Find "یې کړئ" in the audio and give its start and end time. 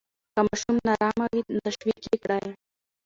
2.09-2.43